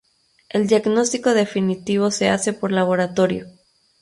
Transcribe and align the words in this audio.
El 0.49 0.65
diagnóstico 0.65 1.35
definitivo 1.35 2.09
se 2.09 2.27
hace 2.27 2.53
por 2.53 2.71
laboratorio. 2.71 3.45